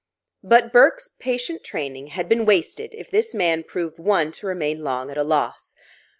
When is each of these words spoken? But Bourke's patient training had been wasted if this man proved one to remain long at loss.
But 0.43 0.73
Bourke's 0.73 1.09
patient 1.19 1.63
training 1.63 2.07
had 2.07 2.27
been 2.27 2.43
wasted 2.43 2.95
if 2.95 3.11
this 3.11 3.35
man 3.35 3.61
proved 3.61 3.99
one 3.99 4.31
to 4.31 4.47
remain 4.47 4.83
long 4.83 5.11
at 5.11 5.25
loss. 5.27 5.75